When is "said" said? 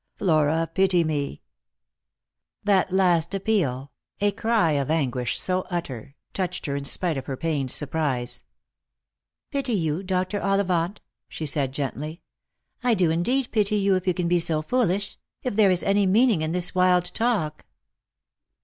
11.45-11.71